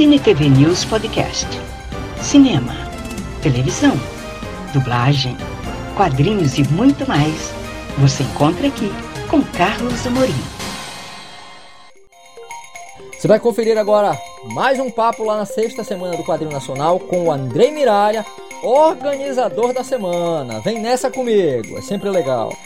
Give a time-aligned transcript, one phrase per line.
[0.00, 1.46] Cine TV News Podcast.
[2.22, 2.72] Cinema,
[3.42, 3.92] televisão,
[4.72, 5.36] dublagem,
[5.94, 7.52] quadrinhos e muito mais.
[7.98, 8.90] Você encontra aqui
[9.28, 10.32] com Carlos Amorim.
[13.12, 14.18] Você vai conferir agora
[14.54, 18.24] mais um papo lá na sexta semana do Quadrinho Nacional com o Andrei Miralha,
[18.62, 20.60] organizador da semana.
[20.60, 22.56] Vem nessa comigo, é sempre legal.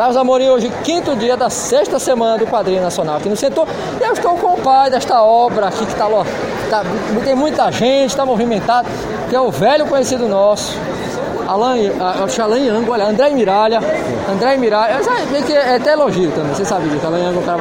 [0.00, 3.68] Carlos Amorim, hoje, quinto dia da sexta semana do Quadrinho Nacional aqui no setor.
[4.00, 6.06] E eu estou com o pai desta obra aqui que está
[6.70, 6.82] tá,
[7.22, 8.88] tem muita gente, está movimentado,
[9.28, 10.74] que é o velho conhecido nosso,
[11.46, 11.92] Alain,
[12.42, 13.78] Alain Yango, olha, André Miralha,
[14.26, 15.00] André Miralha,
[15.30, 17.60] meio que é até elogio também, você sabe disso, Alain Yango um cara.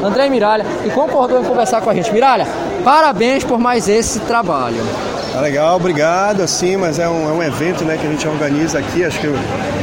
[0.00, 2.12] André Miralha, e concordou em conversar com a gente.
[2.12, 2.46] Miralha,
[2.84, 4.78] parabéns por mais esse trabalho.
[5.34, 8.78] Tá legal, obrigado, assim, mas é um, é um evento né, que a gente organiza
[8.78, 9.26] aqui, acho que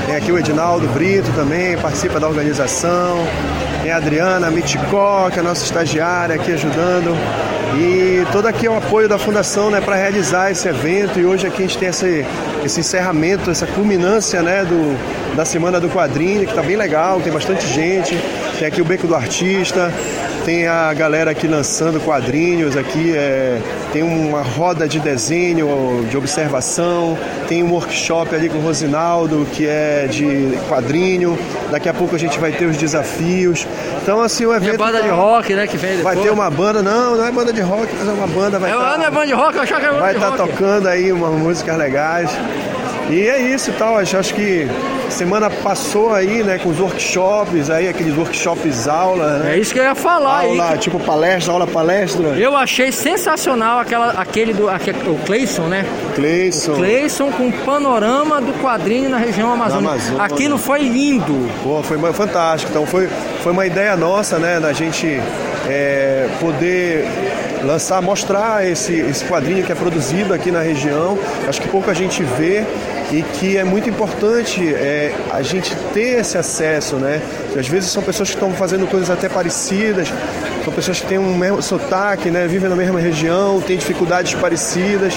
[0.06, 3.18] tem aqui o Edinaldo Brito também, participa da organização,
[3.84, 7.14] tem a Adriana Miticó, que é a nossa estagiária aqui ajudando,
[7.78, 11.46] e todo aqui é o apoio da Fundação né, para realizar esse evento, e hoje
[11.46, 12.26] aqui a gente tem esse,
[12.64, 17.34] esse encerramento, essa culminância né, do, da Semana do Quadrinho, que está bem legal, tem
[17.34, 18.18] bastante gente,
[18.58, 19.92] tem aqui o Beco do Artista,
[20.46, 23.60] tem a galera aqui lançando quadrinhos aqui, é,
[23.94, 29.68] tem uma roda de desenho, de observação, tem um workshop ali com o Rosinaldo, que
[29.68, 31.38] é de quadrinho,
[31.70, 33.68] daqui a pouco a gente vai ter os desafios.
[34.02, 34.76] Então assim, o evento...
[34.76, 37.54] É banda de rock, né, que vem Vai ter uma banda, não, não é banda
[37.54, 38.60] de rock, mas é uma banda...
[38.60, 40.32] Vai é, tá, não é banda de rock, eu achava que era banda Vai estar
[40.32, 42.32] tá tocando aí umas músicas legais.
[43.10, 44.68] E é isso tal, acho, acho que
[45.10, 49.56] semana passou aí, né, com os workshops, aí aqueles workshops aula, né?
[49.56, 50.78] É isso que eu ia falar aula, aí.
[50.78, 52.30] tipo palestra, aula palestra.
[52.30, 55.86] Eu achei sensacional aquela, aquele do aquele, o Cleison, né?
[56.16, 56.76] Cleison.
[56.76, 59.92] Cleison com panorama do quadrinho na região amazônica.
[59.92, 60.24] Amazônia.
[60.24, 61.50] Aquilo foi lindo.
[61.64, 62.72] Pô, foi fantástico.
[62.72, 63.10] Então foi,
[63.44, 65.20] foi uma ideia nossa, né, da gente
[65.68, 67.06] é, poder
[67.64, 71.18] lançar, mostrar esse, esse quadrinho que é produzido aqui na região.
[71.48, 72.66] Acho que pouca gente vê
[73.12, 77.22] e que é muito importante é, a gente ter esse acesso, né?
[77.58, 80.12] Às vezes são pessoas que estão fazendo coisas até parecidas,
[80.64, 82.48] são pessoas que têm um mesmo sotaque, né?
[82.48, 85.14] Vivem na mesma região, têm dificuldades parecidas.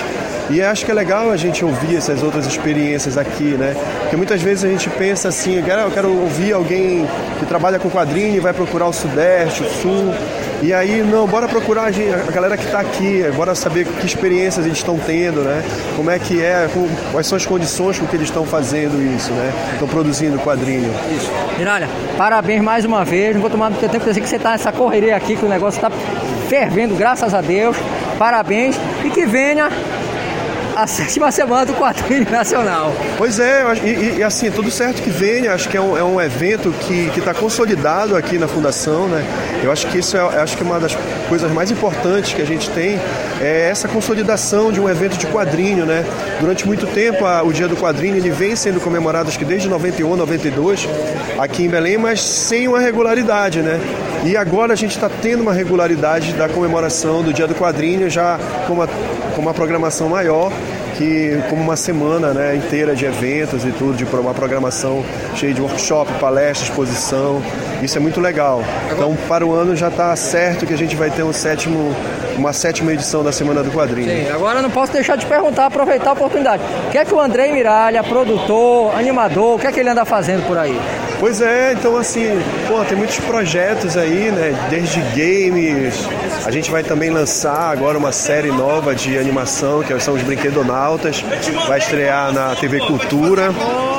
[0.50, 3.74] E acho que é legal a gente ouvir essas outras experiências aqui, né?
[4.02, 7.06] Porque muitas vezes a gente pensa assim, eu quero, eu quero ouvir alguém
[7.38, 10.14] que trabalha com quadrinho e vai procurar o Sudeste, o Sul.
[10.62, 14.06] E aí, não, bora procurar a, gente, a galera que está aqui, bora saber que
[14.06, 15.62] experiências eles estão tendo, né?
[15.96, 19.32] Como é que é, com, quais são as condições com que eles estão fazendo isso,
[19.32, 19.52] né?
[19.72, 20.90] Estão produzindo quadrinho.
[21.16, 21.30] Isso.
[21.58, 23.34] Miralha, parabéns mais uma vez.
[23.34, 25.78] Não vou tomar muito tempo, porque que você está nessa correria aqui, que o negócio
[25.78, 25.90] está
[26.48, 27.76] fervendo, graças a Deus.
[28.18, 29.68] Parabéns e que venha
[30.76, 32.92] a sétima semana do quadrinho nacional.
[33.16, 36.20] Pois é, e, e, assim, tudo certo que venha, acho que é um, é um
[36.20, 39.24] evento que está consolidado aqui na Fundação, né?
[39.62, 40.96] Eu acho que isso é, acho que uma das
[41.28, 42.98] coisas mais importantes que a gente tem
[43.40, 46.04] é essa consolidação de um evento de quadrinho, né?
[46.40, 49.68] Durante muito tempo, a, o Dia do Quadrinho ele vem sendo comemorado, acho que desde
[49.68, 50.88] 91, 92,
[51.38, 53.80] aqui em Belém, mas sem uma regularidade, né?
[54.24, 58.38] E agora a gente está tendo uma regularidade da comemoração do Dia do Quadrinho, já
[58.66, 60.50] com uma, com uma programação maior
[60.96, 65.60] que como uma semana né, inteira de eventos e tudo, de uma programação cheia de
[65.60, 67.42] workshop, palestra, exposição.
[67.82, 68.62] Isso é muito legal.
[68.92, 71.94] Então, para o ano já está certo que a gente vai ter um sétimo,
[72.36, 74.08] uma sétima edição da Semana do Quadrinho.
[74.08, 76.62] Sim, agora não posso deixar de perguntar, aproveitar a oportunidade.
[76.86, 80.04] O que é que o André Miralha, produtor, animador, o que é que ele anda
[80.04, 80.78] fazendo por aí?
[81.20, 82.26] Pois é, então assim,
[82.68, 84.54] pô, tem muitos projetos aí, né?
[84.68, 86.06] Desde games,
[86.44, 91.24] a gente vai também lançar agora uma série nova de animação, que são os Brinquedonautas.
[91.66, 93.50] Vai estrear na TV Cultura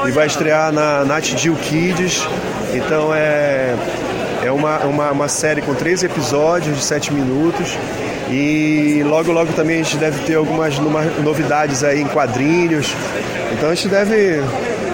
[0.08, 2.28] e vai estrear na Nat Geo Kids.
[2.74, 3.74] Então é,
[4.44, 7.78] é uma, uma, uma série com três episódios de sete minutos.
[8.30, 10.78] E logo, logo também a gente deve ter algumas
[11.24, 12.94] novidades aí em quadrinhos.
[13.54, 14.42] Então a gente deve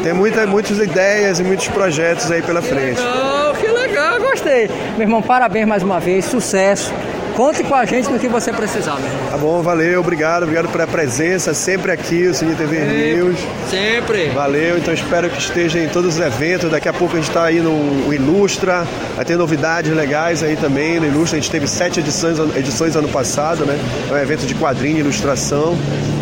[0.04, 3.00] ter muita, muitas ideias e muitos projetos aí pela frente.
[3.00, 4.70] Legal, que legal, gostei.
[4.98, 6.92] Meu irmão, parabéns mais uma vez, sucesso.
[7.36, 9.32] Conte com a gente no que você precisar, meu irmão.
[9.32, 13.40] Tá bom, valeu, obrigado, obrigado pela presença, sempre aqui, o Cine TV sempre, News.
[13.70, 14.30] Sempre.
[14.30, 16.70] Valeu, então espero que esteja em todos os eventos.
[16.70, 18.86] Daqui a pouco a gente está aí no Ilustra,
[19.16, 21.38] vai ter novidades legais aí também no Ilustra.
[21.38, 23.80] A gente teve sete edições, edições ano passado, né?
[24.10, 25.78] É um evento de quadrinho, ilustração.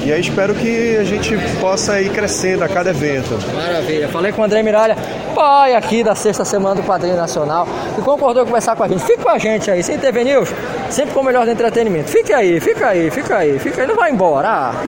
[0.05, 3.37] E aí espero que a gente possa ir crescendo a cada evento.
[3.53, 4.07] Maravilha.
[4.07, 4.95] Falei com o André Miralha,
[5.35, 9.03] pai aqui da sexta semana do Quadrinho Nacional, que concordou em conversar com a gente.
[9.03, 10.49] Fique com a gente aí, sem TV News
[10.99, 12.09] sempre com o melhor do entretenimento.
[12.09, 14.49] Fica aí, fica aí, fica aí, fica aí, não vai embora.
[14.49, 14.83] Ah.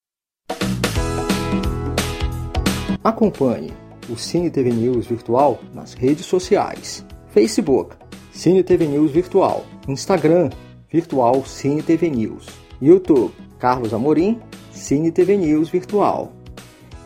[3.02, 3.72] Acompanhe
[4.10, 7.96] o Cine TV News Virtual nas redes sociais: Facebook,
[8.34, 10.50] Cine TV News Virtual, Instagram,
[10.92, 12.48] Virtual Cine TV News,
[12.82, 14.38] YouTube, Carlos Amorim,
[14.70, 16.34] Cine TV News Virtual.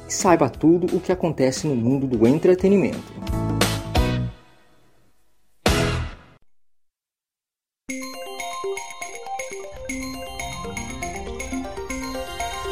[0.08, 3.14] Saiba tudo o que acontece no mundo do entretenimento.